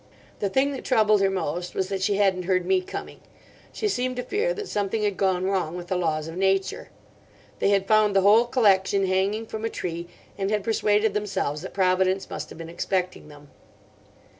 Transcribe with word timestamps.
The 0.39 0.49
thing 0.49 0.71
that 0.71 0.83
troubled 0.83 1.21
her 1.21 1.29
most 1.29 1.75
was 1.75 1.89
that 1.89 2.01
she 2.01 2.15
hadn't 2.15 2.45
heard 2.45 2.65
me 2.65 2.81
coming; 2.81 3.19
she 3.71 3.87
seemed 3.87 4.15
to 4.15 4.23
fear 4.23 4.51
that 4.51 4.67
something 4.67 5.03
had 5.03 5.15
gone 5.15 5.43
wrong 5.43 5.77
with 5.77 5.89
the 5.89 5.95
laws 5.95 6.27
of 6.27 6.35
Nature. 6.37 6.89
They 7.59 7.69
had 7.69 7.85
found 7.85 8.15
the 8.15 8.21
whole 8.21 8.45
collection 8.45 9.05
hanging 9.05 9.45
from 9.45 9.63
a 9.63 9.69
tree, 9.69 10.07
and 10.39 10.49
had 10.49 10.63
persuaded 10.63 11.13
themselves 11.13 11.61
that 11.61 11.75
Providence 11.75 12.31
must 12.31 12.49
have 12.49 12.57
been 12.57 12.67
expecting 12.67 13.27
them. 13.27 13.51